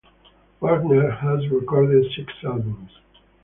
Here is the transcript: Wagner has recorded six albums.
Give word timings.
Wagner 0.61 1.11
has 1.11 1.47
recorded 1.51 2.03
six 2.15 2.33
albums. 2.43 2.89